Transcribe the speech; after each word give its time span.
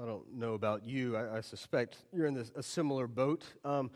I 0.00 0.04
don't 0.04 0.34
know 0.34 0.52
about 0.52 0.84
you. 0.84 1.16
I, 1.16 1.38
I 1.38 1.40
suspect 1.40 1.96
you're 2.12 2.26
in 2.26 2.34
this, 2.34 2.52
a 2.54 2.62
similar 2.62 3.06
boat. 3.06 3.44
Um, 3.64 3.90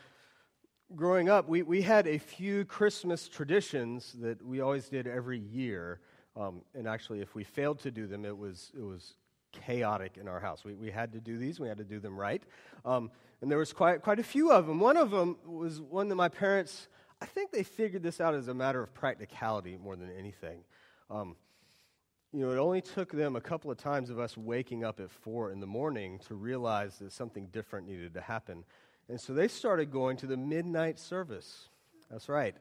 growing 0.96 1.28
up, 1.28 1.46
we, 1.46 1.62
we 1.62 1.82
had 1.82 2.06
a 2.06 2.16
few 2.16 2.64
Christmas 2.64 3.28
traditions 3.28 4.16
that 4.20 4.42
we 4.42 4.60
always 4.60 4.88
did 4.88 5.06
every 5.06 5.38
year. 5.38 6.00
Um, 6.36 6.62
and 6.74 6.88
actually, 6.88 7.20
if 7.20 7.34
we 7.34 7.44
failed 7.44 7.80
to 7.80 7.90
do 7.90 8.06
them, 8.06 8.24
it 8.24 8.36
was, 8.36 8.72
it 8.74 8.82
was 8.82 9.14
chaotic 9.52 10.16
in 10.18 10.26
our 10.26 10.40
house. 10.40 10.64
We, 10.64 10.74
we 10.74 10.90
had 10.90 11.12
to 11.12 11.20
do 11.20 11.36
these, 11.36 11.60
we 11.60 11.68
had 11.68 11.76
to 11.78 11.84
do 11.84 12.00
them 12.00 12.18
right. 12.18 12.42
Um, 12.86 13.10
and 13.42 13.50
there 13.50 13.58
was 13.58 13.74
quite, 13.74 14.00
quite 14.00 14.18
a 14.18 14.24
few 14.24 14.50
of 14.52 14.66
them. 14.66 14.80
One 14.80 14.96
of 14.96 15.10
them 15.10 15.36
was 15.44 15.82
one 15.82 16.08
that 16.08 16.14
my 16.14 16.30
parents, 16.30 16.88
I 17.20 17.26
think 17.26 17.52
they 17.52 17.62
figured 17.62 18.02
this 18.02 18.22
out 18.22 18.34
as 18.34 18.48
a 18.48 18.54
matter 18.54 18.82
of 18.82 18.94
practicality 18.94 19.76
more 19.76 19.96
than 19.96 20.10
anything. 20.18 20.60
You 22.32 22.46
know, 22.46 22.52
it 22.52 22.58
only 22.58 22.80
took 22.80 23.10
them 23.10 23.34
a 23.34 23.40
couple 23.40 23.72
of 23.72 23.78
times 23.78 24.08
of 24.08 24.20
us 24.20 24.36
waking 24.36 24.84
up 24.84 25.00
at 25.00 25.10
four 25.10 25.50
in 25.50 25.58
the 25.58 25.66
morning 25.66 26.20
to 26.28 26.36
realize 26.36 26.96
that 26.98 27.10
something 27.10 27.48
different 27.48 27.88
needed 27.88 28.14
to 28.14 28.20
happen. 28.20 28.62
And 29.08 29.20
so 29.20 29.32
they 29.32 29.48
started 29.48 29.90
going 29.90 30.16
to 30.18 30.28
the 30.28 30.36
midnight 30.36 31.00
service. 31.00 31.68
That's 32.08 32.28
right. 32.28 32.54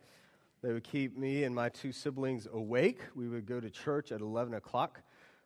They 0.64 0.74
would 0.74 0.84
keep 0.84 1.16
me 1.16 1.44
and 1.44 1.54
my 1.54 1.70
two 1.70 1.92
siblings 1.92 2.48
awake. 2.52 3.02
We 3.14 3.28
would 3.28 3.46
go 3.46 3.60
to 3.60 3.70
church 3.70 4.12
at 4.12 4.22
11 4.22 4.56
o'clock. 4.56 5.04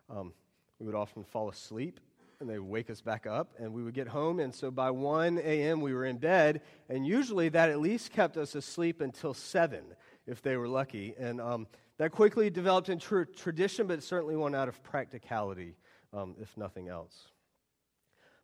Um, 0.08 0.32
we 0.78 0.86
would 0.86 0.94
often 0.94 1.22
fall 1.22 1.50
asleep, 1.50 2.00
and 2.40 2.48
they 2.48 2.58
would 2.58 2.70
wake 2.70 2.88
us 2.88 3.02
back 3.02 3.26
up, 3.26 3.52
and 3.58 3.74
we 3.74 3.82
would 3.82 3.94
get 3.94 4.08
home. 4.08 4.40
And 4.40 4.54
so 4.54 4.70
by 4.70 4.90
1 4.90 5.36
a.m., 5.36 5.82
we 5.82 5.92
were 5.92 6.06
in 6.06 6.16
bed, 6.16 6.62
and 6.88 7.06
usually 7.06 7.50
that 7.50 7.68
at 7.68 7.78
least 7.78 8.10
kept 8.10 8.38
us 8.38 8.54
asleep 8.54 9.02
until 9.02 9.34
7 9.34 9.84
if 10.26 10.42
they 10.42 10.56
were 10.56 10.68
lucky. 10.68 11.14
And 11.18 11.40
um, 11.40 11.66
that 11.98 12.10
quickly 12.12 12.50
developed 12.50 12.88
into 12.88 13.24
tradition, 13.24 13.86
but 13.86 14.02
certainly 14.02 14.36
one 14.36 14.54
out 14.54 14.68
of 14.68 14.82
practicality, 14.82 15.76
um, 16.12 16.34
if 16.40 16.56
nothing 16.56 16.88
else. 16.88 17.28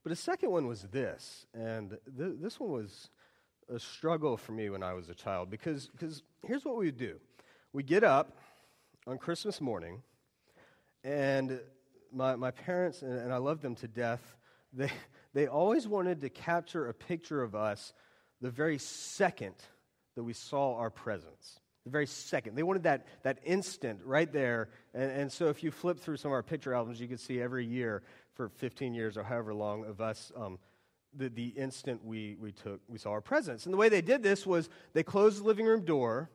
But 0.02 0.12
a 0.12 0.16
second 0.16 0.50
one 0.50 0.66
was 0.66 0.82
this, 0.82 1.46
and 1.52 1.90
th- 2.16 2.36
this 2.40 2.58
one 2.58 2.70
was 2.70 3.10
a 3.68 3.78
struggle 3.78 4.36
for 4.36 4.52
me 4.52 4.70
when 4.70 4.82
I 4.82 4.94
was 4.94 5.10
a 5.10 5.14
child 5.14 5.50
because 5.50 5.88
because 5.88 6.22
here's 6.46 6.64
what 6.64 6.78
we 6.78 6.86
would 6.86 6.96
do: 6.96 7.20
we 7.72 7.82
get 7.82 8.02
up 8.02 8.32
on 9.06 9.18
Christmas 9.18 9.60
morning, 9.60 10.02
and 11.04 11.60
my 12.12 12.34
my 12.34 12.50
parents 12.50 13.02
and, 13.02 13.12
and 13.12 13.32
I 13.32 13.36
love 13.36 13.60
them 13.60 13.74
to 13.76 13.88
death. 13.88 14.36
They 14.72 14.92
they 15.34 15.48
always 15.48 15.88
wanted 15.88 16.20
to 16.20 16.28
capture 16.28 16.88
a 16.88 16.94
picture 16.94 17.42
of 17.42 17.56
us 17.56 17.92
the 18.40 18.50
very 18.50 18.78
second 18.78 19.56
that 20.14 20.22
we 20.22 20.32
saw 20.32 20.76
our 20.76 20.90
presents 20.90 21.58
the 21.90 21.92
very 21.92 22.06
second. 22.06 22.54
They 22.54 22.62
wanted 22.62 22.84
that, 22.84 23.06
that 23.22 23.38
instant 23.44 24.00
right 24.04 24.32
there. 24.32 24.68
And, 24.94 25.10
and 25.10 25.32
so 25.32 25.46
if 25.46 25.62
you 25.62 25.70
flip 25.70 25.98
through 25.98 26.16
some 26.16 26.30
of 26.30 26.34
our 26.34 26.42
picture 26.42 26.72
albums, 26.72 27.00
you 27.00 27.08
can 27.08 27.18
see 27.18 27.40
every 27.40 27.66
year 27.66 28.02
for 28.34 28.48
15 28.48 28.94
years 28.94 29.16
or 29.16 29.24
however 29.24 29.52
long 29.52 29.84
of 29.84 30.00
us, 30.00 30.30
um, 30.36 30.58
the, 31.16 31.28
the 31.28 31.48
instant 31.48 32.04
we, 32.04 32.36
we 32.40 32.52
took, 32.52 32.80
we 32.88 32.98
saw 32.98 33.10
our 33.10 33.20
presents. 33.20 33.66
And 33.66 33.72
the 33.72 33.76
way 33.76 33.88
they 33.88 34.02
did 34.02 34.22
this 34.22 34.46
was 34.46 34.68
they 34.92 35.02
closed 35.02 35.40
the 35.40 35.44
living 35.44 35.66
room 35.66 35.84
door. 35.84 36.30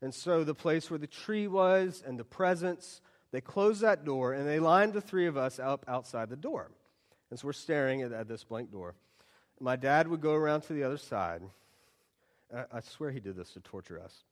And 0.00 0.14
so 0.14 0.44
the 0.44 0.54
place 0.54 0.88
where 0.88 0.98
the 0.98 1.06
tree 1.06 1.48
was 1.48 2.02
and 2.06 2.18
the 2.18 2.24
presents, 2.24 3.00
they 3.32 3.40
closed 3.40 3.82
that 3.82 4.04
door 4.04 4.32
and 4.32 4.48
they 4.48 4.60
lined 4.60 4.92
the 4.92 5.00
three 5.00 5.26
of 5.26 5.36
us 5.36 5.58
up 5.58 5.84
outside 5.88 6.30
the 6.30 6.36
door. 6.36 6.70
And 7.30 7.38
so 7.38 7.48
we're 7.48 7.52
staring 7.52 8.02
at, 8.02 8.12
at 8.12 8.28
this 8.28 8.44
blank 8.44 8.70
door. 8.70 8.94
My 9.58 9.76
dad 9.76 10.08
would 10.08 10.20
go 10.20 10.34
around 10.34 10.62
to 10.62 10.72
the 10.72 10.84
other 10.84 10.96
side. 10.96 11.42
I, 12.54 12.64
I 12.72 12.80
swear 12.80 13.10
he 13.10 13.20
did 13.20 13.36
this 13.36 13.50
to 13.50 13.60
torture 13.60 14.00
us 14.00 14.24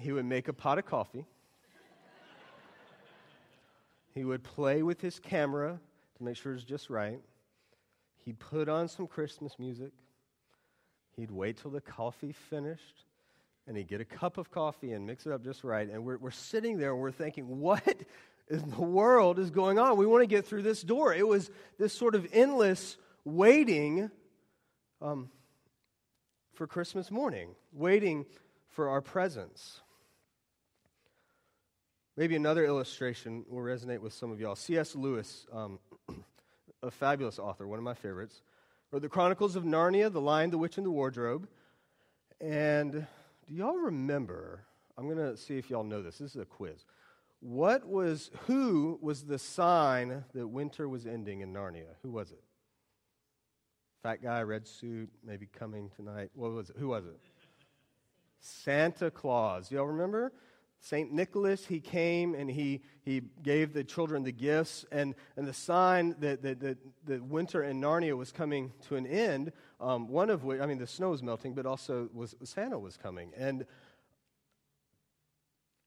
he 0.00 0.12
would 0.12 0.24
make 0.24 0.48
a 0.48 0.52
pot 0.52 0.78
of 0.78 0.86
coffee. 0.86 1.26
he 4.14 4.24
would 4.24 4.42
play 4.42 4.82
with 4.82 5.00
his 5.00 5.18
camera 5.18 5.78
to 6.16 6.24
make 6.24 6.36
sure 6.36 6.54
it's 6.54 6.64
just 6.64 6.90
right. 6.90 7.20
He'd 8.24 8.38
put 8.38 8.68
on 8.68 8.88
some 8.88 9.06
Christmas 9.06 9.58
music. 9.58 9.92
He'd 11.16 11.30
wait 11.30 11.58
till 11.58 11.70
the 11.70 11.80
coffee 11.80 12.32
finished. 12.32 13.04
And 13.66 13.76
he'd 13.76 13.88
get 13.88 14.00
a 14.00 14.04
cup 14.04 14.38
of 14.38 14.50
coffee 14.50 14.92
and 14.92 15.06
mix 15.06 15.26
it 15.26 15.32
up 15.32 15.44
just 15.44 15.64
right. 15.64 15.88
And 15.88 16.04
we're, 16.04 16.18
we're 16.18 16.30
sitting 16.30 16.78
there 16.78 16.92
and 16.92 17.00
we're 17.00 17.12
thinking, 17.12 17.60
what 17.60 17.96
in 18.50 18.70
the 18.70 18.80
world 18.80 19.38
is 19.38 19.50
going 19.50 19.78
on? 19.78 19.96
We 19.96 20.06
want 20.06 20.22
to 20.22 20.26
get 20.26 20.46
through 20.46 20.62
this 20.62 20.82
door. 20.82 21.14
It 21.14 21.26
was 21.26 21.50
this 21.78 21.92
sort 21.92 22.14
of 22.14 22.26
endless 22.32 22.96
waiting 23.24 24.10
um, 25.02 25.30
for 26.54 26.66
Christmas 26.66 27.10
morning, 27.10 27.50
waiting 27.72 28.24
for 28.68 28.88
our 28.88 29.00
presents. 29.00 29.82
Maybe 32.20 32.36
another 32.36 32.66
illustration 32.66 33.46
will 33.48 33.62
resonate 33.62 34.00
with 34.00 34.12
some 34.12 34.30
of 34.30 34.38
y'all. 34.38 34.54
C.S. 34.54 34.94
Lewis, 34.94 35.46
um, 35.54 35.78
a 36.82 36.90
fabulous 36.90 37.38
author, 37.38 37.66
one 37.66 37.78
of 37.78 37.82
my 37.82 37.94
favorites, 37.94 38.42
wrote 38.90 39.00
The 39.00 39.08
Chronicles 39.08 39.56
of 39.56 39.64
Narnia, 39.64 40.12
The 40.12 40.20
Lion, 40.20 40.50
the 40.50 40.58
Witch, 40.58 40.76
and 40.76 40.84
the 40.84 40.90
Wardrobe. 40.90 41.48
And 42.38 42.92
do 42.92 43.54
y'all 43.54 43.78
remember? 43.78 44.60
I'm 44.98 45.06
going 45.06 45.16
to 45.16 45.34
see 45.34 45.56
if 45.56 45.70
y'all 45.70 45.82
know 45.82 46.02
this. 46.02 46.18
This 46.18 46.32
is 46.32 46.42
a 46.42 46.44
quiz. 46.44 46.84
What 47.40 47.86
was, 47.86 48.30
who 48.46 48.98
was 49.00 49.22
the 49.22 49.38
sign 49.38 50.22
that 50.34 50.46
winter 50.46 50.90
was 50.90 51.06
ending 51.06 51.40
in 51.40 51.54
Narnia? 51.54 51.94
Who 52.02 52.10
was 52.10 52.32
it? 52.32 52.42
Fat 54.02 54.22
guy, 54.22 54.42
red 54.42 54.68
suit, 54.68 55.08
maybe 55.24 55.46
coming 55.46 55.90
tonight. 55.96 56.28
What 56.34 56.52
was 56.52 56.68
it? 56.68 56.76
Who 56.78 56.88
was 56.88 57.06
it? 57.06 57.18
Santa 58.40 59.10
Claus. 59.10 59.72
Y'all 59.72 59.86
remember? 59.86 60.34
St. 60.80 61.12
Nicholas, 61.12 61.66
he 61.66 61.78
came 61.78 62.34
and 62.34 62.50
he, 62.50 62.80
he 63.02 63.20
gave 63.42 63.74
the 63.74 63.84
children 63.84 64.22
the 64.22 64.32
gifts, 64.32 64.86
and, 64.90 65.14
and 65.36 65.46
the 65.46 65.52
sign 65.52 66.16
that, 66.20 66.42
that, 66.42 66.60
that, 66.60 66.78
that 67.06 67.22
winter 67.22 67.62
in 67.62 67.80
Narnia 67.80 68.16
was 68.16 68.32
coming 68.32 68.72
to 68.88 68.96
an 68.96 69.06
end, 69.06 69.52
um, 69.78 70.08
one 70.08 70.30
of 70.30 70.42
which, 70.42 70.60
I 70.60 70.66
mean, 70.66 70.78
the 70.78 70.86
snow 70.86 71.10
was 71.10 71.22
melting, 71.22 71.54
but 71.54 71.66
also 71.66 72.08
was, 72.14 72.34
Santa 72.44 72.78
was 72.78 72.96
coming. 72.96 73.32
And 73.36 73.66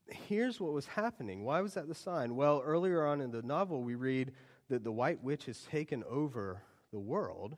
here's 0.08 0.60
what 0.60 0.74
was 0.74 0.86
happening. 0.86 1.44
Why 1.44 1.62
was 1.62 1.74
that 1.74 1.88
the 1.88 1.96
sign? 1.96 2.36
Well, 2.36 2.62
earlier 2.64 3.04
on 3.06 3.20
in 3.20 3.32
the 3.32 3.42
novel, 3.42 3.82
we 3.82 3.96
read 3.96 4.32
that 4.70 4.84
the 4.84 4.92
White 4.92 5.24
Witch 5.24 5.46
has 5.46 5.60
taken 5.64 6.04
over 6.08 6.62
the 6.92 7.00
world, 7.00 7.58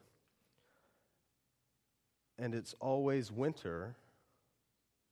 and 2.40 2.56
it's 2.56 2.74
always 2.80 3.30
winter, 3.30 3.98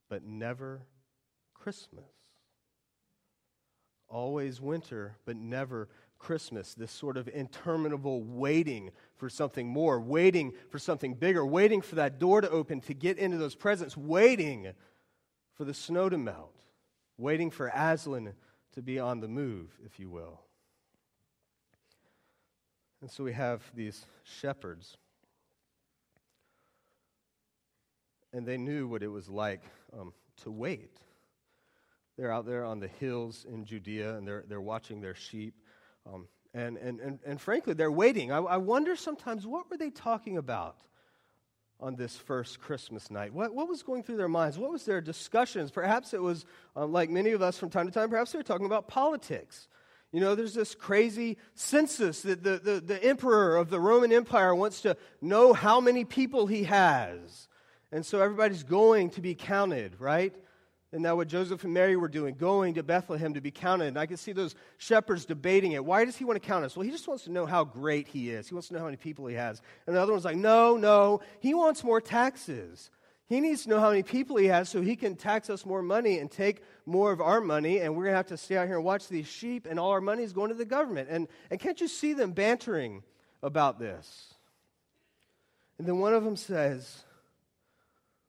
but 0.10 0.24
never 0.24 0.84
Christmas. 1.64 2.04
Always 4.10 4.60
winter, 4.60 5.16
but 5.26 5.38
never 5.38 5.88
Christmas. 6.20 6.74
This 6.74 6.92
sort 6.92 7.16
of 7.16 7.30
interminable 7.30 8.22
waiting 8.22 8.92
for 9.16 9.30
something 9.30 9.70
more, 9.70 9.98
waiting 10.02 10.52
for 10.70 10.78
something 10.78 11.14
bigger, 11.14 11.46
waiting 11.46 11.82
for 11.82 11.96
that 11.96 12.20
door 12.20 12.42
to 12.42 12.50
open 12.50 12.82
to 12.82 12.94
get 12.94 13.18
into 13.18 13.38
those 13.38 13.56
presents, 13.56 13.96
waiting 13.96 14.74
for 15.54 15.64
the 15.64 15.74
snow 15.74 16.10
to 16.10 16.18
melt, 16.18 16.54
waiting 17.18 17.50
for 17.50 17.72
Aslan 17.74 18.34
to 18.74 18.82
be 18.82 19.00
on 19.00 19.22
the 19.22 19.30
move, 19.30 19.70
if 19.86 20.02
you 20.02 20.10
will. 20.10 20.42
And 23.00 23.10
so 23.10 23.24
we 23.24 23.32
have 23.32 23.62
these 23.74 24.06
shepherds. 24.24 24.98
And 28.34 28.46
they 28.46 28.58
knew 28.58 28.86
what 28.86 29.02
it 29.02 29.08
was 29.08 29.30
like 29.30 29.62
um, 29.98 30.12
to 30.44 30.52
wait. 30.52 30.98
They're 32.18 32.32
out 32.32 32.46
there 32.46 32.64
on 32.64 32.80
the 32.80 32.88
hills 32.88 33.46
in 33.48 33.66
Judea 33.66 34.16
and 34.16 34.28
they're, 34.28 34.44
they're 34.48 34.62
watching 34.62 35.02
their 35.02 35.16
sheep. 35.16 35.56
Um, 36.06 36.28
and, 36.54 36.78
and, 36.78 37.00
and, 37.00 37.20
and 37.26 37.42
frankly, 37.42 37.74
they're 37.74 37.92
waiting. 37.92 38.32
I, 38.32 38.38
I 38.38 38.58
wonder 38.58 38.96
sometimes 38.96 39.48
what 39.48 39.70
were 39.72 39.78
they 39.78 39.90
talking 39.90 40.38
about 40.38 40.78
on 41.80 41.96
this 41.96 42.16
first 42.16 42.60
Christmas 42.62 43.10
night? 43.10 43.34
What, 43.34 43.54
what 43.54 43.68
was 43.68 43.82
going 43.82 44.04
through 44.04 44.18
their 44.18 44.28
minds? 44.28 44.58
What 44.58 44.72
was 44.72 44.86
their 44.86 45.02
discussions? 45.02 45.72
Perhaps 45.72 46.14
it 46.14 46.22
was, 46.22 46.46
um, 46.76 46.92
like 46.92 47.10
many 47.10 47.32
of 47.32 47.42
us 47.42 47.58
from 47.58 47.70
time 47.70 47.88
to 47.88 47.92
time, 47.92 48.10
perhaps 48.10 48.32
they 48.32 48.38
were 48.38 48.44
talking 48.44 48.68
about 48.68 48.88
politics. 48.88 49.68
You 50.12 50.20
know, 50.20 50.36
there's 50.36 50.54
this 50.54 50.76
crazy 50.76 51.38
census 51.56 52.22
that 52.22 52.44
the, 52.44 52.60
the, 52.60 52.80
the 52.80 53.04
emperor 53.04 53.58
of 53.58 53.72
the 53.72 53.80
Roman 53.80 54.14
Empire 54.14 54.54
wants 54.54 54.82
to 54.82 54.96
know 55.22 55.54
how 55.54 55.82
many 55.82 56.06
people 56.06 56.46
he 56.46 56.66
has. 56.66 57.48
And 57.92 58.06
so 58.06 58.22
everybody's 58.22 58.64
going 58.64 59.10
to 59.12 59.22
be 59.22 59.34
counted, 59.34 60.00
right? 60.00 60.36
And 60.94 61.04
that 61.06 61.18
what 61.18 61.28
Joseph 61.28 61.64
and 61.64 61.74
Mary 61.74 61.96
were 61.96 62.08
doing, 62.08 62.36
going 62.36 62.76
to 62.76 62.84
Bethlehem 62.84 63.34
to 63.34 63.42
be 63.42 63.50
counted. 63.50 63.88
And 63.88 63.98
I 63.98 64.06
can 64.06 64.16
see 64.16 64.32
those 64.32 64.54
shepherds 64.78 65.26
debating 65.26 65.72
it. 65.72 65.84
Why 65.84 66.06
does 66.06 66.16
he 66.16 66.24
want 66.24 66.40
to 66.40 66.48
count 66.48 66.64
us? 66.64 66.78
Well, 66.78 66.86
he 66.86 66.92
just 66.92 67.08
wants 67.08 67.24
to 67.24 67.32
know 67.32 67.48
how 67.48 67.64
great 67.64 68.08
he 68.08 68.30
is. 68.30 68.48
He 68.48 68.54
wants 68.54 68.68
to 68.68 68.76
know 68.76 68.80
how 68.80 68.86
many 68.86 68.98
people 68.98 69.26
he 69.26 69.34
has. 69.34 69.60
And 69.88 69.96
the 69.96 70.02
other 70.02 70.12
one's 70.12 70.24
like, 70.24 70.38
no, 70.38 70.78
no, 70.78 71.22
he 71.40 71.56
wants 71.56 71.84
more 71.84 72.00
taxes. 72.00 72.92
He 73.28 73.40
needs 73.40 73.64
to 73.64 73.70
know 73.70 73.80
how 73.80 73.90
many 73.90 74.04
people 74.04 74.38
he 74.38 74.46
has 74.46 74.70
so 74.70 74.82
he 74.82 74.96
can 74.96 75.16
tax 75.16 75.50
us 75.50 75.66
more 75.66 75.82
money 75.82 76.20
and 76.20 76.30
take 76.30 76.62
more 76.86 77.12
of 77.12 77.22
our 77.22 77.42
money. 77.42 77.80
And 77.80 77.96
we're 77.96 78.04
going 78.04 78.14
to 78.14 78.18
have 78.18 78.28
to 78.28 78.38
stay 78.38 78.58
out 78.58 78.68
here 78.68 78.76
and 78.76 78.86
watch 78.86 79.08
these 79.08 79.26
sheep, 79.26 79.66
and 79.68 79.80
all 79.80 79.90
our 79.90 80.02
money 80.02 80.22
is 80.22 80.32
going 80.32 80.50
to 80.50 80.56
the 80.56 80.64
government. 80.64 81.10
And, 81.10 81.28
and 81.50 81.60
can't 81.60 81.82
you 81.82 81.88
see 81.88 82.14
them 82.14 82.34
bantering 82.34 83.02
about 83.42 83.80
this? 83.80 84.36
And 85.80 85.88
then 85.88 85.98
one 85.98 86.14
of 86.14 86.24
them 86.24 86.36
says, 86.36 87.04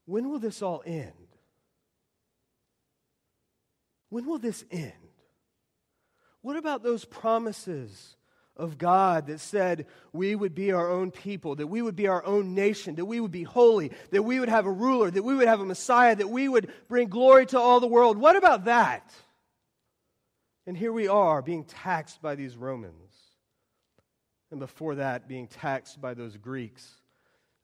When 0.07 0.31
will 0.31 0.39
this 0.39 0.63
all 0.63 0.83
end? 0.87 1.13
When 4.15 4.27
will 4.27 4.39
this 4.39 4.65
end? 4.71 4.93
What 6.41 6.57
about 6.57 6.85
those 6.85 7.05
promises 7.05 8.15
of 8.57 8.79
God 8.79 9.27
that 9.27 9.41
said 9.41 9.87
we 10.13 10.37
would 10.37 10.55
be 10.55 10.71
our 10.71 10.89
own 10.89 11.11
people, 11.11 11.57
that 11.57 11.67
we 11.67 11.83
would 11.83 11.97
be 11.97 12.07
our 12.07 12.25
own 12.25 12.55
nation, 12.55 12.95
that 12.95 13.07
we 13.07 13.19
would 13.19 13.33
be 13.33 13.43
holy, 13.43 13.91
that 14.13 14.23
we 14.23 14.39
would 14.39 14.49
have 14.49 14.67
a 14.67 14.71
ruler, 14.71 15.11
that 15.11 15.25
we 15.25 15.35
would 15.35 15.49
have 15.49 15.59
a 15.59 15.65
Messiah, 15.65 16.15
that 16.15 16.31
we 16.31 16.49
would 16.49 16.73
bring 16.87 17.09
glory 17.09 17.45
to 17.47 17.59
all 17.59 17.81
the 17.81 17.89
world. 17.89 18.17
What 18.17 18.37
about 18.37 18.67
that? 18.67 19.13
And 20.65 20.77
here 20.77 20.93
we 20.93 21.09
are 21.09 21.43
being 21.43 21.65
taxed 21.65 22.23
by 22.23 22.37
these 22.37 22.57
Romans. 22.57 23.17
And 24.53 24.61
before 24.61 24.95
that, 24.95 25.27
being 25.27 25.49
taxed 25.49 26.01
by 26.01 26.15
those 26.15 26.37
Greeks. 26.37 26.89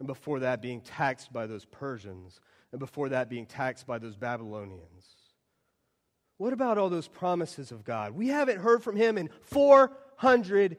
And 0.01 0.09
before 0.09 0.41
that, 0.41 0.63
being 0.63 0.81
taxed 0.81 1.33
by 1.33 1.47
those 1.47 1.65
Persians. 1.65 2.41
And 2.73 2.81
before 2.81 3.11
that, 3.11 3.31
being 3.31 3.47
taxed 3.47 3.87
by 3.87 3.99
those 3.99 4.17
Babylonians. 4.17 5.20
What 6.41 6.55
about 6.55 6.79
all 6.79 6.89
those 6.89 7.07
promises 7.07 7.71
of 7.71 7.85
God? 7.85 8.13
We 8.13 8.29
haven't 8.29 8.61
heard 8.61 8.83
from 8.83 8.97
Him 8.97 9.19
in 9.19 9.29
400 9.43 10.79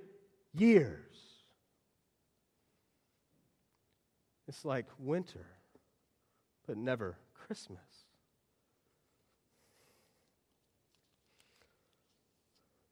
years. 0.55 1.19
It's 4.47 4.65
like 4.65 4.87
winter, 4.97 5.45
but 6.65 6.77
never 6.77 7.15
Christmas. 7.35 7.77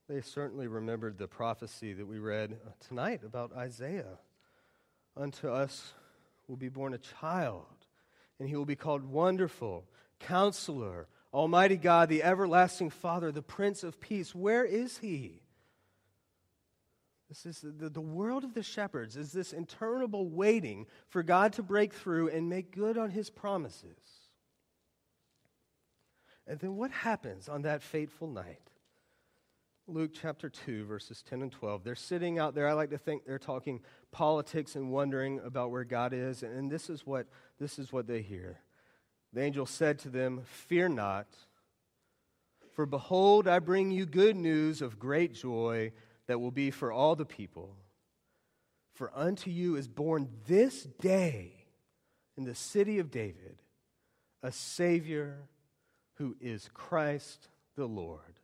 They 0.07 0.21
certainly 0.21 0.67
remembered 0.67 1.17
the 1.17 1.27
prophecy 1.27 1.93
that 1.93 2.05
we 2.05 2.19
read 2.19 2.55
tonight 2.87 3.21
about 3.25 3.51
Isaiah. 3.57 4.19
Unto 5.17 5.49
us 5.49 5.93
will 6.47 6.55
be 6.55 6.69
born 6.69 6.93
a 6.93 6.99
child, 6.99 7.65
and 8.39 8.47
he 8.47 8.55
will 8.55 8.65
be 8.65 8.75
called 8.75 9.03
Wonderful, 9.03 9.85
Counselor, 10.19 11.07
Almighty 11.33 11.77
God, 11.77 12.09
the 12.09 12.23
Everlasting 12.23 12.89
Father, 12.89 13.31
the 13.31 13.41
Prince 13.41 13.83
of 13.83 13.99
Peace. 13.99 14.33
Where 14.33 14.65
is 14.65 14.97
he? 14.97 15.41
This 17.29 17.45
is 17.45 17.61
the, 17.61 17.89
the 17.89 18.01
world 18.01 18.43
of 18.43 18.55
the 18.55 18.63
shepherds 18.63 19.15
is 19.15 19.31
this 19.31 19.53
interminable 19.53 20.27
waiting 20.27 20.87
for 21.09 21.21
God 21.21 21.53
to 21.53 21.63
break 21.63 21.93
through 21.93 22.29
and 22.29 22.49
make 22.49 22.75
good 22.75 22.97
on 22.97 23.11
his 23.11 23.29
promises. 23.29 23.99
And 26.47 26.59
then 26.59 26.75
what 26.75 26.89
happens 26.89 27.47
on 27.47 27.61
that 27.61 27.83
fateful 27.83 28.27
night? 28.27 28.71
Luke 29.85 30.11
chapter 30.13 30.49
2, 30.49 30.85
verses 30.85 31.23
10 31.29 31.43
and 31.43 31.51
12. 31.51 31.83
They're 31.83 31.95
sitting 31.95 32.39
out 32.39 32.55
there. 32.55 32.67
I 32.67 32.73
like 32.73 32.89
to 32.89 32.97
think 32.97 33.25
they're 33.25 33.37
talking 33.37 33.81
politics 34.11 34.75
and 34.75 34.91
wondering 34.91 35.39
about 35.43 35.69
where 35.69 35.83
God 35.83 36.13
is. 36.13 36.41
And 36.41 36.71
this 36.71 36.89
is 36.89 37.05
what, 37.05 37.27
this 37.59 37.77
is 37.77 37.93
what 37.93 38.07
they 38.07 38.21
hear. 38.21 38.59
The 39.33 39.41
angel 39.41 39.65
said 39.65 39.99
to 39.99 40.09
them, 40.09 40.41
Fear 40.45 40.89
not, 40.89 41.27
for 42.73 42.85
behold, 42.85 43.47
I 43.47 43.59
bring 43.59 43.91
you 43.91 44.05
good 44.05 44.35
news 44.35 44.81
of 44.81 44.99
great 44.99 45.33
joy 45.33 45.91
that 46.27 46.39
will 46.39 46.51
be 46.51 46.71
for 46.71 46.91
all 46.91 47.15
the 47.15 47.25
people. 47.25 47.75
For 48.93 49.11
unto 49.15 49.49
you 49.49 49.75
is 49.75 49.87
born 49.87 50.29
this 50.47 50.83
day 50.83 51.53
in 52.37 52.45
the 52.45 52.55
city 52.55 52.99
of 52.99 53.11
David 53.11 53.61
a 54.41 54.51
Savior 54.51 55.37
who 56.15 56.35
is 56.39 56.69
Christ 56.73 57.49
the 57.75 57.85
Lord. 57.85 58.39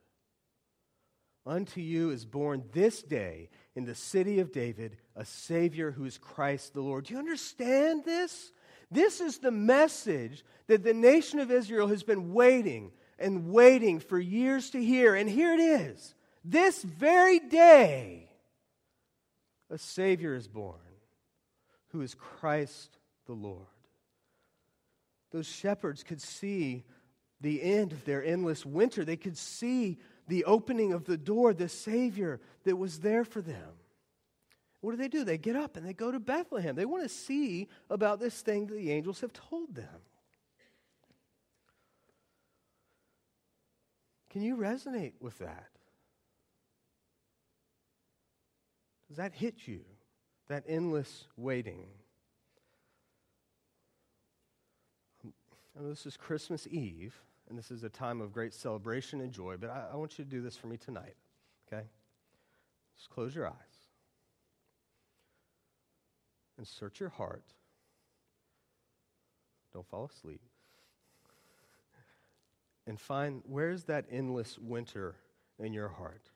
Unto 1.45 1.79
you 1.79 2.09
is 2.09 2.25
born 2.25 2.63
this 2.73 3.03
day 3.03 3.49
in 3.75 3.85
the 3.85 3.95
city 3.95 4.39
of 4.39 4.51
David 4.51 4.97
a 5.15 5.25
Savior 5.25 5.91
who 5.91 6.05
is 6.05 6.17
Christ 6.17 6.73
the 6.73 6.81
Lord. 6.81 7.05
Do 7.05 7.13
you 7.13 7.19
understand 7.19 8.03
this? 8.03 8.51
This 8.95 9.19
is 9.19 9.37
the 9.39 9.51
message 9.51 10.43
that 10.67 10.83
the 10.83 10.93
nation 10.93 11.39
of 11.39 11.51
Israel 11.51 11.87
has 11.87 12.01
been 12.01 12.33
waiting 12.33 12.91
and 13.19 13.51
waiting 13.51 13.99
for 13.99 14.17
years 14.17 14.69
to 14.71 14.83
hear. 14.83 15.13
And 15.13 15.29
here 15.29 15.53
it 15.53 15.59
is. 15.59 16.15
This 16.43 16.81
very 16.81 17.39
day, 17.39 18.29
a 19.69 19.77
Savior 19.77 20.33
is 20.33 20.47
born 20.47 20.79
who 21.89 22.01
is 22.01 22.15
Christ 22.15 22.97
the 23.25 23.33
Lord. 23.33 23.65
Those 25.31 25.47
shepherds 25.47 26.03
could 26.03 26.21
see 26.21 26.83
the 27.41 27.61
end 27.61 27.91
of 27.91 28.05
their 28.05 28.23
endless 28.23 28.65
winter. 28.65 29.03
They 29.03 29.17
could 29.17 29.37
see 29.37 29.97
the 30.27 30.45
opening 30.45 30.93
of 30.93 31.05
the 31.05 31.17
door, 31.17 31.53
the 31.53 31.69
Savior 31.69 32.39
that 32.63 32.77
was 32.77 32.99
there 32.99 33.25
for 33.25 33.41
them. 33.41 33.73
What 34.85 34.91
do 34.91 34.97
they 34.97 35.07
do? 35.07 35.23
They 35.23 35.39
get 35.39 35.55
up 35.55 35.77
and 35.77 35.85
they 35.85 35.93
go 35.93 36.11
to 36.11 36.19
Bethlehem. 36.19 36.75
They 36.75 36.85
want 36.85 37.01
to 37.01 37.09
see 37.09 37.69
about 37.89 38.19
this 38.19 38.41
thing 38.41 38.67
that 38.67 38.75
the 38.75 38.91
angels 38.91 39.19
have 39.21 39.33
told 39.33 39.73
them. 39.73 39.87
Can 44.29 44.43
you 44.43 44.55
resonate 44.55 45.13
with 45.19 45.39
that? 45.39 45.69
Does 49.07 49.17
that 49.17 49.33
hit 49.33 49.67
you? 49.67 49.81
That 50.49 50.63
endless 50.67 51.25
waiting? 51.35 51.87
This 55.81 56.05
is 56.05 56.15
Christmas 56.15 56.67
Eve 56.69 57.19
and 57.49 57.57
this 57.57 57.71
is 57.71 57.83
a 57.83 57.89
time 57.89 58.21
of 58.21 58.31
great 58.31 58.53
celebration 58.53 59.19
and 59.21 59.31
joy, 59.31 59.55
but 59.59 59.71
I, 59.71 59.85
I 59.93 59.95
want 59.95 60.19
you 60.19 60.25
to 60.25 60.29
do 60.29 60.43
this 60.43 60.55
for 60.55 60.67
me 60.67 60.77
tonight, 60.77 61.15
okay? 61.67 61.85
Just 62.95 63.09
close 63.09 63.33
your 63.33 63.47
eyes 63.47 63.74
and 66.57 66.67
search 66.67 66.99
your 66.99 67.09
heart. 67.09 67.43
Don't 69.73 69.87
fall 69.87 70.05
asleep. 70.05 70.41
And 72.87 72.99
find 72.99 73.41
where's 73.45 73.83
that 73.85 74.05
endless 74.11 74.57
winter 74.57 75.15
in 75.59 75.73
your 75.73 75.89
heart? 75.89 76.29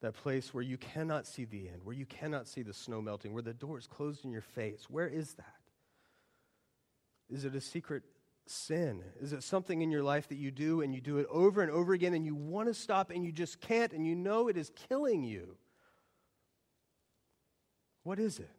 That 0.00 0.14
place 0.14 0.54
where 0.54 0.62
you 0.62 0.78
cannot 0.78 1.26
see 1.26 1.44
the 1.44 1.68
end, 1.68 1.82
where 1.84 1.94
you 1.94 2.06
cannot 2.06 2.48
see 2.48 2.62
the 2.62 2.72
snow 2.72 3.02
melting, 3.02 3.32
where 3.32 3.42
the 3.42 3.52
door 3.52 3.78
is 3.78 3.86
closed 3.86 4.24
in 4.24 4.30
your 4.30 4.40
face. 4.40 4.86
Where 4.88 5.08
is 5.08 5.34
that? 5.34 5.60
Is 7.28 7.44
it 7.44 7.54
a 7.54 7.60
secret 7.60 8.02
sin? 8.46 9.02
Is 9.20 9.32
it 9.32 9.42
something 9.42 9.82
in 9.82 9.90
your 9.90 10.02
life 10.02 10.28
that 10.28 10.38
you 10.38 10.50
do 10.50 10.80
and 10.80 10.94
you 10.94 11.00
do 11.00 11.18
it 11.18 11.26
over 11.30 11.62
and 11.62 11.70
over 11.70 11.92
again 11.92 12.14
and 12.14 12.24
you 12.24 12.34
want 12.34 12.68
to 12.68 12.74
stop 12.74 13.10
and 13.10 13.24
you 13.24 13.32
just 13.32 13.60
can't 13.60 13.92
and 13.92 14.06
you 14.06 14.14
know 14.14 14.48
it 14.48 14.56
is 14.56 14.70
killing 14.88 15.22
you? 15.22 15.56
What 18.04 18.18
is 18.18 18.38
it? 18.38 18.50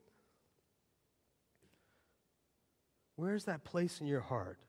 Where 3.16 3.36
is 3.36 3.46
that 3.46 3.64
place 3.64 4.02
in 4.02 4.08
your 4.08 4.22
heart 4.22 4.60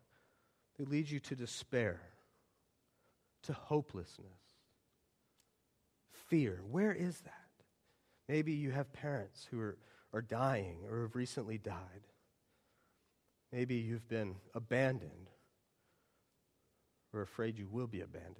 that 0.78 0.88
leads 0.88 1.10
you 1.10 1.20
to 1.20 1.36
despair, 1.36 2.00
to 3.44 3.52
hopelessness, 3.52 4.28
fear? 6.28 6.60
Where 6.70 6.92
is 6.92 7.20
that? 7.20 7.32
Maybe 8.28 8.52
you 8.52 8.70
have 8.70 8.92
parents 8.92 9.46
who 9.50 9.60
are, 9.60 9.78
are 10.12 10.22
dying 10.22 10.78
or 10.90 11.02
have 11.02 11.16
recently 11.16 11.58
died. 11.58 12.06
Maybe 13.52 13.76
you've 13.76 14.08
been 14.08 14.36
abandoned 14.54 15.30
or 17.12 17.22
afraid 17.22 17.58
you 17.58 17.68
will 17.70 17.86
be 17.86 18.00
abandoned. 18.00 18.36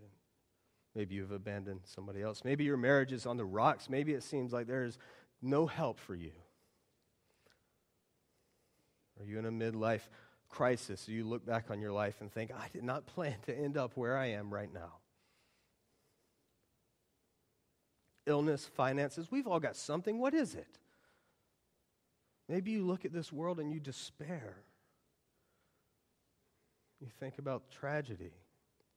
Maybe 0.95 1.15
you've 1.15 1.33
abandoned 1.33 1.81
somebody 1.85 2.23
else. 2.23 2.43
Maybe 2.45 2.65
your 2.65 2.77
marriage 2.77 3.13
is 3.13 3.27
on 3.27 3.37
the 3.37 3.45
rocks. 3.45 3.89
Maybe 3.89 4.13
it 4.13 4.23
seems 4.23 4.53
like 4.53 4.67
there 4.67 4.85
is 4.85 4.99
no 5.43 5.67
help 5.67 5.99
for 5.99 6.15
you. 6.15 6.33
Are 9.21 9.27
you 9.27 9.39
in 9.39 9.47
a 9.47 9.53
midlife 9.53 10.09
crisis? 10.49 11.09
You 11.09 11.25
look 11.25 11.45
back 11.47 11.71
on 11.71 11.81
your 11.81 11.93
life 11.93 12.21
and 12.21 12.33
think, 12.33 12.51
I 12.53 12.69
did 12.73 12.85
not 12.85 13.07
plan 13.07 13.35
to 13.47 13.57
end 13.57 13.77
up 13.77 13.97
where 13.97 14.17
I 14.17 14.27
am 14.27 14.53
right 14.53 14.73
now. 14.73 14.95
Illness, 18.27 18.65
finances, 18.65 19.29
we've 19.31 19.47
all 19.47 19.61
got 19.61 19.77
something. 19.77 20.19
What 20.19 20.35
is 20.35 20.55
it? 20.55 20.79
Maybe 22.49 22.71
you 22.71 22.87
look 22.87 23.05
at 23.05 23.13
this 23.13 23.33
world 23.33 23.59
and 23.61 23.73
you 23.73 23.81
despair. 23.81 24.57
You 27.01 27.09
think 27.21 27.39
about 27.39 27.71
tragedy 27.71 28.33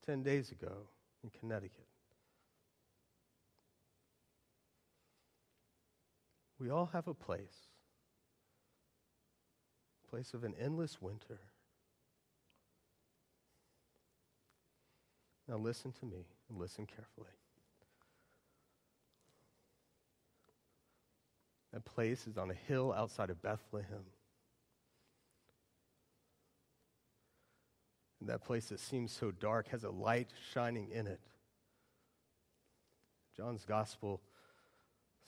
10 0.06 0.24
days 0.24 0.52
ago 0.52 0.88
in 1.24 1.30
Connecticut. 1.40 1.88
We 6.60 6.70
all 6.70 6.90
have 6.94 7.08
a 7.08 7.14
place, 7.14 7.68
place 10.10 10.34
of 10.34 10.44
an 10.44 10.54
endless 10.60 11.02
winter. 11.02 11.40
Now 15.48 15.58
listen 15.58 15.92
to 16.00 16.06
me 16.06 16.26
and 16.50 16.58
listen 16.58 16.86
carefully. 16.86 17.32
That 21.74 21.86
place 21.86 22.28
is 22.28 22.38
on 22.38 22.50
a 22.50 22.56
hill 22.68 22.94
outside 22.94 23.30
of 23.30 23.42
Bethlehem. 23.42 24.06
And 28.20 28.30
that 28.30 28.44
place 28.44 28.66
that 28.70 28.80
seems 28.80 29.12
so 29.12 29.32
dark 29.32 29.68
has 29.70 29.84
a 29.84 29.90
light 29.90 30.30
shining 30.54 30.90
in 30.92 31.08
it. 31.08 31.20
John's 33.36 33.64
gospel 33.64 34.22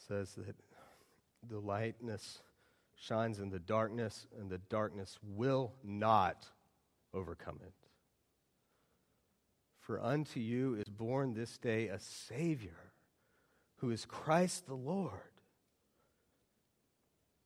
says 0.07 0.33
that 0.35 0.55
the 1.47 1.59
lightness 1.59 2.39
shines 2.99 3.39
in 3.39 3.49
the 3.49 3.59
darkness, 3.59 4.27
and 4.37 4.49
the 4.49 4.57
darkness 4.57 5.17
will 5.23 5.73
not 5.83 6.45
overcome 7.13 7.59
it. 7.65 7.73
For 9.79 10.03
unto 10.03 10.39
you 10.39 10.75
is 10.75 10.89
born 10.89 11.33
this 11.33 11.57
day 11.57 11.87
a 11.87 11.99
Savior 11.99 12.77
who 13.77 13.89
is 13.91 14.05
Christ 14.05 14.67
the 14.67 14.75
Lord. 14.75 15.13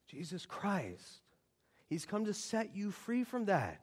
Jesus 0.07 0.45
Christ. 0.45 1.21
He's 1.87 2.05
come 2.05 2.25
to 2.25 2.33
set 2.33 2.75
you 2.75 2.91
free 2.91 3.23
from 3.23 3.45
that, 3.45 3.81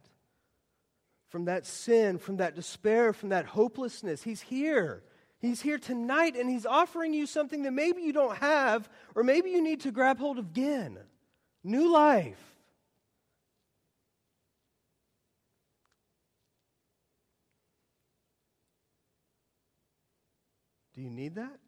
from 1.28 1.44
that 1.44 1.64
sin, 1.64 2.18
from 2.18 2.38
that 2.38 2.56
despair, 2.56 3.12
from 3.12 3.28
that 3.28 3.46
hopelessness. 3.46 4.22
He's 4.22 4.40
here. 4.40 5.04
He's 5.38 5.62
here 5.62 5.78
tonight, 5.78 6.36
and 6.36 6.50
He's 6.50 6.66
offering 6.66 7.14
you 7.14 7.26
something 7.26 7.62
that 7.62 7.72
maybe 7.72 8.02
you 8.02 8.12
don't 8.12 8.36
have, 8.38 8.88
or 9.14 9.22
maybe 9.22 9.50
you 9.50 9.62
need 9.62 9.80
to 9.80 9.92
grab 9.92 10.18
hold 10.18 10.38
of 10.38 10.46
again 10.46 10.98
new 11.62 11.92
life. 11.92 12.38
Do 20.94 21.02
you 21.02 21.10
need 21.10 21.36
that? 21.36 21.58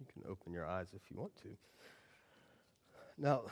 You 0.00 0.06
can 0.12 0.22
open 0.30 0.52
your 0.52 0.66
eyes 0.66 0.88
if 0.94 1.02
you 1.10 1.18
want 1.18 1.36
to. 1.42 1.48
Now, 3.18 3.42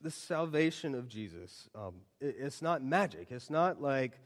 the 0.00 0.10
salvation 0.10 0.94
of 0.94 1.08
Jesus, 1.08 1.68
um, 1.74 1.94
it, 2.20 2.36
it's 2.38 2.60
not 2.60 2.82
magic. 2.82 3.28
It's 3.30 3.48
not 3.48 3.80
like 3.80 4.18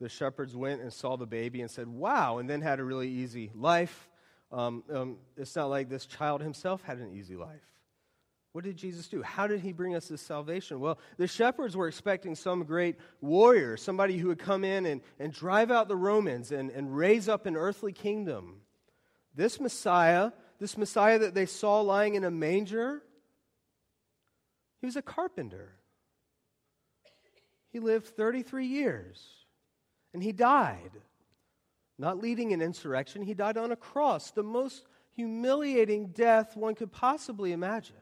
the 0.00 0.08
shepherds 0.08 0.56
went 0.56 0.80
and 0.80 0.92
saw 0.92 1.16
the 1.16 1.26
baby 1.26 1.60
and 1.60 1.70
said, 1.70 1.88
wow, 1.88 2.38
and 2.38 2.48
then 2.48 2.62
had 2.62 2.80
a 2.80 2.84
really 2.84 3.08
easy 3.08 3.50
life. 3.54 4.08
Um, 4.50 4.82
um, 4.92 5.16
it's 5.36 5.54
not 5.54 5.66
like 5.66 5.88
this 5.88 6.06
child 6.06 6.40
himself 6.40 6.82
had 6.82 6.98
an 6.98 7.12
easy 7.12 7.36
life. 7.36 7.60
What 8.52 8.64
did 8.64 8.76
Jesus 8.76 9.08
do? 9.08 9.22
How 9.22 9.46
did 9.46 9.60
he 9.60 9.72
bring 9.72 9.94
us 9.94 10.08
this 10.08 10.22
salvation? 10.22 10.80
Well, 10.80 10.98
the 11.18 11.26
shepherds 11.26 11.76
were 11.76 11.86
expecting 11.86 12.34
some 12.34 12.64
great 12.64 12.96
warrior, 13.20 13.76
somebody 13.76 14.16
who 14.16 14.28
would 14.28 14.38
come 14.38 14.64
in 14.64 14.86
and, 14.86 15.02
and 15.18 15.32
drive 15.32 15.70
out 15.70 15.86
the 15.86 15.96
Romans 15.96 16.50
and, 16.50 16.70
and 16.70 16.96
raise 16.96 17.28
up 17.28 17.46
an 17.46 17.56
earthly 17.56 17.92
kingdom. 17.92 18.62
This 19.34 19.60
Messiah, 19.60 20.32
this 20.58 20.78
Messiah 20.78 21.18
that 21.20 21.34
they 21.34 21.46
saw 21.46 21.82
lying 21.82 22.14
in 22.14 22.24
a 22.24 22.30
manger, 22.30 23.02
he 24.80 24.86
was 24.86 24.96
a 24.96 25.02
carpenter. 25.02 25.74
He 27.70 27.80
lived 27.80 28.06
33 28.06 28.66
years 28.66 29.22
and 30.14 30.22
he 30.22 30.32
died. 30.32 30.90
Not 31.98 32.18
leading 32.18 32.52
an 32.52 32.62
insurrection, 32.62 33.22
he 33.22 33.34
died 33.34 33.56
on 33.56 33.72
a 33.72 33.76
cross, 33.76 34.30
the 34.30 34.42
most 34.42 34.84
humiliating 35.10 36.08
death 36.08 36.56
one 36.56 36.76
could 36.76 36.92
possibly 36.92 37.52
imagine. 37.52 37.96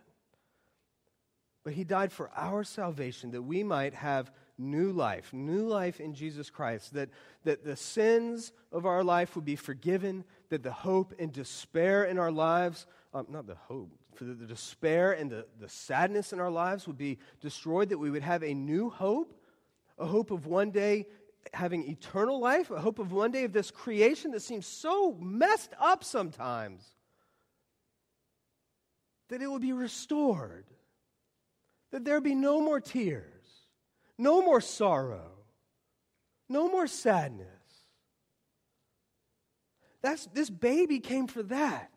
But 1.64 1.72
he 1.72 1.82
died 1.82 2.12
for 2.12 2.30
our 2.36 2.62
salvation 2.62 3.30
that 3.32 3.42
we 3.42 3.64
might 3.64 3.94
have 3.94 4.30
new 4.58 4.92
life, 4.92 5.32
new 5.32 5.66
life 5.66 5.98
in 5.98 6.14
Jesus 6.14 6.50
Christ, 6.50 6.94
that, 6.94 7.08
that 7.44 7.64
the 7.64 7.74
sins 7.74 8.52
of 8.70 8.86
our 8.86 9.02
life 9.02 9.34
would 9.34 9.44
be 9.44 9.56
forgiven, 9.56 10.24
that 10.50 10.62
the 10.62 10.72
hope 10.72 11.14
and 11.18 11.32
despair 11.32 12.04
in 12.04 12.18
our 12.18 12.30
lives, 12.30 12.86
um, 13.12 13.26
not 13.30 13.46
the 13.46 13.56
hope, 13.56 13.90
for 14.14 14.24
the, 14.24 14.34
the 14.34 14.46
despair 14.46 15.12
and 15.12 15.30
the, 15.30 15.46
the 15.58 15.68
sadness 15.68 16.32
in 16.32 16.40
our 16.40 16.50
lives 16.50 16.86
would 16.86 16.98
be 16.98 17.18
destroyed, 17.40 17.88
that 17.88 17.98
we 17.98 18.10
would 18.10 18.22
have 18.22 18.42
a 18.42 18.54
new 18.54 18.88
hope, 18.88 19.34
a 19.98 20.06
hope 20.06 20.30
of 20.30 20.46
one 20.46 20.70
day 20.70 21.06
having 21.54 21.88
eternal 21.88 22.40
life, 22.40 22.70
a 22.70 22.80
hope 22.80 22.98
of 22.98 23.12
one 23.12 23.30
day 23.30 23.44
of 23.44 23.52
this 23.52 23.70
creation 23.70 24.32
that 24.32 24.42
seems 24.42 24.66
so 24.66 25.16
messed 25.20 25.72
up 25.80 26.04
sometimes, 26.04 26.84
that 29.28 29.42
it 29.42 29.46
will 29.46 29.58
be 29.58 29.72
restored, 29.72 30.66
that 31.92 32.04
there 32.04 32.20
be 32.20 32.34
no 32.34 32.60
more 32.60 32.80
tears 32.80 33.36
no 34.18 34.42
more 34.42 34.60
sorrow. 34.60 35.32
No 36.48 36.68
more 36.68 36.86
sadness. 36.86 37.48
That's, 40.02 40.26
this 40.26 40.48
baby 40.48 41.00
came 41.00 41.26
for 41.26 41.42
that. 41.44 41.90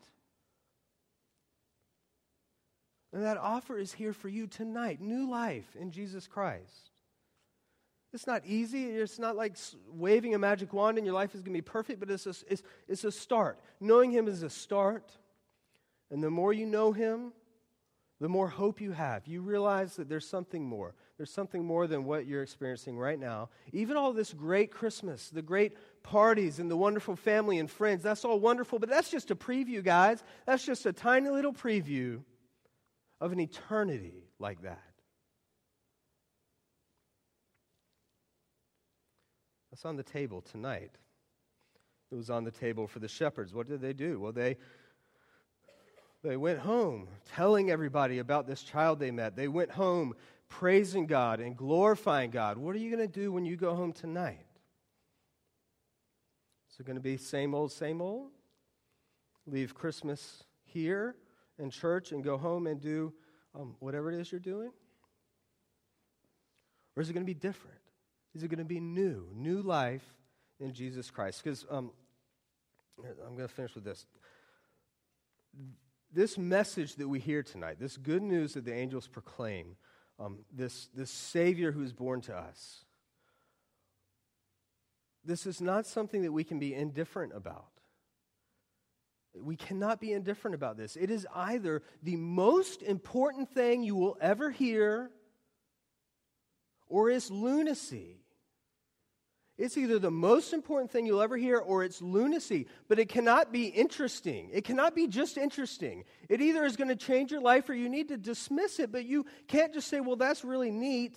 And 3.12 3.22
that 3.24 3.36
offer 3.36 3.78
is 3.78 3.92
here 3.92 4.12
for 4.12 4.28
you 4.28 4.46
tonight 4.46 5.00
new 5.00 5.30
life 5.30 5.76
in 5.78 5.92
Jesus 5.92 6.26
Christ. 6.26 6.89
It's 8.12 8.26
not 8.26 8.42
easy. 8.44 8.86
It's 8.86 9.18
not 9.18 9.36
like 9.36 9.56
waving 9.88 10.34
a 10.34 10.38
magic 10.38 10.72
wand 10.72 10.98
and 10.98 11.06
your 11.06 11.14
life 11.14 11.34
is 11.34 11.42
going 11.42 11.54
to 11.54 11.58
be 11.58 11.62
perfect, 11.62 12.00
but 12.00 12.10
it's 12.10 12.26
a, 12.26 12.34
it's, 12.48 12.62
it's 12.88 13.04
a 13.04 13.12
start. 13.12 13.60
Knowing 13.80 14.10
Him 14.10 14.26
is 14.26 14.42
a 14.42 14.50
start. 14.50 15.12
And 16.10 16.22
the 16.22 16.30
more 16.30 16.52
you 16.52 16.66
know 16.66 16.92
Him, 16.92 17.32
the 18.20 18.28
more 18.28 18.48
hope 18.48 18.80
you 18.80 18.92
have. 18.92 19.26
You 19.26 19.40
realize 19.40 19.96
that 19.96 20.08
there's 20.08 20.28
something 20.28 20.64
more. 20.64 20.94
There's 21.16 21.32
something 21.32 21.64
more 21.64 21.86
than 21.86 22.04
what 22.04 22.26
you're 22.26 22.42
experiencing 22.42 22.98
right 22.98 23.18
now. 23.18 23.48
Even 23.72 23.96
all 23.96 24.12
this 24.12 24.32
great 24.32 24.70
Christmas, 24.70 25.30
the 25.30 25.42
great 25.42 25.76
parties, 26.02 26.58
and 26.58 26.70
the 26.70 26.76
wonderful 26.76 27.16
family 27.16 27.58
and 27.58 27.70
friends, 27.70 28.02
that's 28.02 28.24
all 28.24 28.38
wonderful, 28.38 28.78
but 28.78 28.90
that's 28.90 29.10
just 29.10 29.30
a 29.30 29.36
preview, 29.36 29.82
guys. 29.82 30.22
That's 30.46 30.64
just 30.64 30.84
a 30.84 30.92
tiny 30.92 31.30
little 31.30 31.52
preview 31.52 32.22
of 33.20 33.32
an 33.32 33.40
eternity 33.40 34.24
like 34.38 34.62
that. 34.62 34.82
That's 39.70 39.84
on 39.84 39.96
the 39.96 40.02
table 40.02 40.40
tonight. 40.40 40.90
It 42.10 42.14
was 42.16 42.30
on 42.30 42.44
the 42.44 42.50
table 42.50 42.86
for 42.86 42.98
the 42.98 43.08
shepherds. 43.08 43.54
What 43.54 43.68
did 43.68 43.80
they 43.80 43.92
do? 43.92 44.18
Well, 44.18 44.32
they 44.32 44.56
they 46.22 46.36
went 46.36 46.58
home 46.58 47.08
telling 47.34 47.70
everybody 47.70 48.18
about 48.18 48.46
this 48.46 48.62
child 48.62 48.98
they 48.98 49.10
met. 49.10 49.36
They 49.36 49.48
went 49.48 49.70
home 49.70 50.14
praising 50.48 51.06
God 51.06 51.40
and 51.40 51.56
glorifying 51.56 52.30
God. 52.30 52.58
What 52.58 52.74
are 52.74 52.78
you 52.78 52.94
going 52.94 53.08
to 53.08 53.20
do 53.20 53.32
when 53.32 53.46
you 53.46 53.56
go 53.56 53.74
home 53.74 53.92
tonight? 53.92 54.44
Is 56.70 56.78
it 56.78 56.84
going 56.84 56.96
to 56.96 57.02
be 57.02 57.16
same 57.16 57.54
old, 57.54 57.72
same 57.72 58.02
old? 58.02 58.32
Leave 59.46 59.74
Christmas 59.74 60.44
here 60.64 61.16
in 61.58 61.70
church 61.70 62.12
and 62.12 62.22
go 62.22 62.36
home 62.36 62.66
and 62.66 62.80
do 62.80 63.14
um, 63.54 63.74
whatever 63.78 64.12
it 64.12 64.20
is 64.20 64.30
you're 64.30 64.40
doing? 64.40 64.70
Or 66.96 67.02
is 67.02 67.08
it 67.08 67.14
going 67.14 67.24
to 67.24 67.32
be 67.32 67.38
different? 67.38 67.79
Is 68.34 68.42
it 68.42 68.48
going 68.48 68.58
to 68.58 68.64
be 68.64 68.80
new? 68.80 69.28
New 69.34 69.62
life 69.62 70.04
in 70.58 70.72
Jesus 70.72 71.10
Christ? 71.10 71.42
Because 71.42 71.66
um, 71.70 71.90
I'm 72.98 73.36
going 73.36 73.48
to 73.48 73.54
finish 73.54 73.74
with 73.74 73.84
this 73.84 74.06
this 76.12 76.36
message 76.36 76.96
that 76.96 77.08
we 77.08 77.20
hear 77.20 77.42
tonight, 77.42 77.76
this 77.78 77.96
good 77.96 78.22
news 78.22 78.54
that 78.54 78.64
the 78.64 78.74
angels 78.74 79.06
proclaim, 79.06 79.76
um, 80.18 80.40
this, 80.52 80.88
this 80.94 81.10
Savior 81.10 81.72
who 81.72 81.82
is 81.82 81.92
born 81.92 82.20
to 82.22 82.36
us, 82.36 82.84
this 85.24 85.46
is 85.46 85.60
not 85.60 85.86
something 85.86 86.22
that 86.22 86.32
we 86.32 86.44
can 86.44 86.58
be 86.58 86.74
indifferent 86.74 87.32
about. 87.34 87.68
We 89.34 89.54
cannot 89.54 90.00
be 90.00 90.12
indifferent 90.12 90.54
about 90.56 90.76
this. 90.76 90.96
It 90.96 91.10
is 91.10 91.26
either 91.34 91.82
the 92.02 92.16
most 92.16 92.82
important 92.82 93.50
thing 93.50 93.82
you 93.84 93.94
will 93.94 94.16
ever 94.20 94.50
hear 94.50 95.10
or 96.88 97.10
it's 97.10 97.30
lunacy. 97.30 98.19
It's 99.60 99.76
either 99.76 99.98
the 99.98 100.10
most 100.10 100.54
important 100.54 100.90
thing 100.90 101.04
you'll 101.04 101.20
ever 101.20 101.36
hear 101.36 101.58
or 101.58 101.84
it's 101.84 102.00
lunacy, 102.00 102.66
but 102.88 102.98
it 102.98 103.10
cannot 103.10 103.52
be 103.52 103.66
interesting. 103.66 104.48
It 104.54 104.64
cannot 104.64 104.94
be 104.94 105.06
just 105.06 105.36
interesting. 105.36 106.04
It 106.30 106.40
either 106.40 106.64
is 106.64 106.78
going 106.78 106.88
to 106.88 106.96
change 106.96 107.30
your 107.30 107.42
life 107.42 107.68
or 107.68 107.74
you 107.74 107.90
need 107.90 108.08
to 108.08 108.16
dismiss 108.16 108.80
it, 108.80 108.90
but 108.90 109.04
you 109.04 109.26
can't 109.48 109.74
just 109.74 109.88
say, 109.88 110.00
well, 110.00 110.16
that's 110.16 110.46
really 110.46 110.70
neat. 110.70 111.14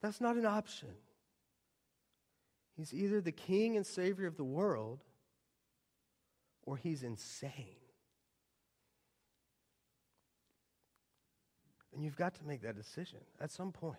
That's 0.00 0.20
not 0.20 0.36
an 0.36 0.46
option. 0.46 0.90
He's 2.76 2.94
either 2.94 3.20
the 3.20 3.32
king 3.32 3.76
and 3.76 3.84
savior 3.84 4.28
of 4.28 4.36
the 4.36 4.44
world 4.44 5.02
or 6.62 6.76
he's 6.76 7.02
insane. 7.02 7.80
And 11.92 12.04
you've 12.04 12.14
got 12.14 12.36
to 12.36 12.44
make 12.44 12.62
that 12.62 12.76
decision 12.76 13.18
at 13.40 13.50
some 13.50 13.72
point. 13.72 13.98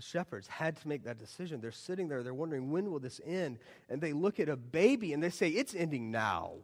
The 0.00 0.06
shepherds 0.06 0.46
had 0.46 0.76
to 0.78 0.88
make 0.88 1.04
that 1.04 1.18
decision. 1.18 1.60
They're 1.60 1.70
sitting 1.70 2.08
there, 2.08 2.22
they're 2.22 2.32
wondering, 2.32 2.70
when 2.70 2.90
will 2.90 3.00
this 3.00 3.20
end? 3.22 3.58
And 3.90 4.00
they 4.00 4.14
look 4.14 4.40
at 4.40 4.48
a 4.48 4.56
baby 4.56 5.12
and 5.12 5.22
they 5.22 5.28
say, 5.28 5.50
it's 5.50 5.74
ending 5.74 6.10
now. 6.10 6.54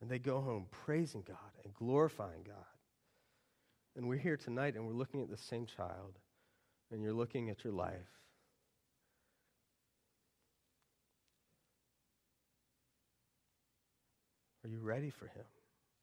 And 0.00 0.10
they 0.10 0.18
go 0.18 0.40
home 0.40 0.64
praising 0.70 1.22
God 1.28 1.36
and 1.62 1.74
glorifying 1.74 2.42
God. 2.42 2.56
And 3.96 4.08
we're 4.08 4.16
here 4.16 4.38
tonight 4.38 4.76
and 4.76 4.86
we're 4.86 4.94
looking 4.94 5.20
at 5.20 5.28
the 5.28 5.36
same 5.36 5.66
child, 5.66 6.18
and 6.90 7.02
you're 7.02 7.12
looking 7.12 7.50
at 7.50 7.64
your 7.64 7.74
life. 7.74 7.92
Are 14.64 14.70
you 14.70 14.78
ready 14.80 15.10
for 15.10 15.26
him? 15.26 15.44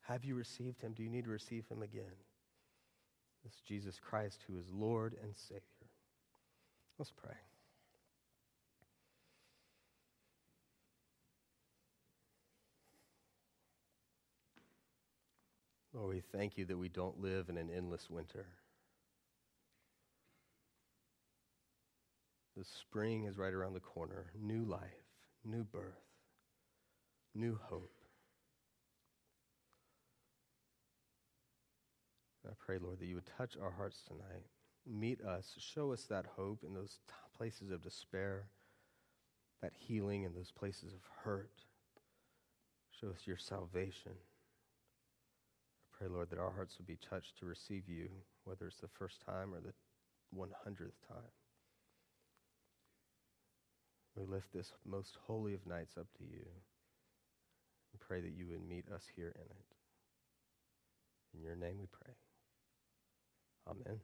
Have 0.01 0.23
you 0.23 0.35
received 0.35 0.79
him? 0.83 0.93
Do 0.93 1.01
you 1.01 1.09
need 1.09 1.23
to 1.23 1.31
receive 1.31 1.65
him 1.67 1.81
again? 1.81 2.13
This 3.43 3.61
Jesus 3.67 3.99
Christ 3.99 4.43
who 4.47 4.57
is 4.57 4.65
Lord 4.71 5.15
and 5.21 5.35
Savior. 5.35 5.61
Let's 6.97 7.11
pray. 7.11 7.35
Lord, 15.93 16.15
we 16.15 16.21
thank 16.31 16.57
you 16.57 16.65
that 16.65 16.77
we 16.77 16.87
don't 16.87 17.21
live 17.21 17.49
in 17.49 17.57
an 17.57 17.69
endless 17.75 18.09
winter. 18.09 18.45
The 22.55 22.63
spring 22.63 23.25
is 23.25 23.37
right 23.37 23.53
around 23.53 23.73
the 23.73 23.79
corner. 23.79 24.31
New 24.39 24.63
life, 24.63 24.81
new 25.43 25.63
birth, 25.63 26.03
new 27.33 27.59
hope. 27.63 28.00
I 32.47 32.53
pray, 32.57 32.79
Lord, 32.79 32.99
that 32.99 33.05
you 33.05 33.15
would 33.15 33.29
touch 33.37 33.55
our 33.61 33.71
hearts 33.71 34.01
tonight. 34.07 34.45
Meet 34.85 35.21
us. 35.21 35.53
Show 35.59 35.93
us 35.93 36.03
that 36.05 36.25
hope 36.35 36.63
in 36.65 36.73
those 36.73 36.99
t- 37.07 37.13
places 37.37 37.69
of 37.71 37.83
despair, 37.83 38.47
that 39.61 39.73
healing 39.77 40.23
in 40.23 40.33
those 40.33 40.51
places 40.51 40.93
of 40.93 41.01
hurt. 41.23 41.51
Show 42.99 43.09
us 43.09 43.27
your 43.27 43.37
salvation. 43.37 44.13
I 44.13 45.97
pray, 45.97 46.07
Lord, 46.07 46.31
that 46.31 46.39
our 46.39 46.51
hearts 46.51 46.77
would 46.77 46.87
be 46.87 46.97
touched 46.97 47.37
to 47.39 47.45
receive 47.45 47.87
you, 47.87 48.09
whether 48.43 48.65
it's 48.65 48.79
the 48.79 48.87
first 48.87 49.21
time 49.23 49.53
or 49.53 49.59
the 49.59 49.73
100th 50.35 50.97
time. 51.07 51.31
We 54.15 54.25
lift 54.25 54.51
this 54.51 54.73
most 54.85 55.17
holy 55.27 55.53
of 55.53 55.65
nights 55.67 55.93
up 55.97 56.07
to 56.17 56.23
you 56.23 56.45
and 57.91 58.01
pray 58.01 58.19
that 58.21 58.33
you 58.33 58.47
would 58.47 58.67
meet 58.67 58.85
us 58.93 59.03
here 59.15 59.33
in 59.35 59.41
it. 59.41 59.65
In 61.33 61.43
your 61.43 61.55
name 61.55 61.77
we 61.79 61.87
pray. 61.87 62.13
Amen. 63.67 64.01